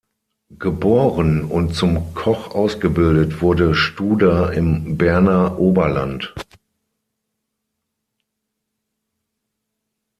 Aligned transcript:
Geboren 0.57 1.45
und 1.45 1.75
zum 1.75 2.15
Koch 2.15 2.55
ausgebildet 2.55 3.39
wurde 3.43 3.75
Studer 3.75 4.51
im 4.51 4.97
Berner 4.97 5.59
Oberland. 5.59 6.33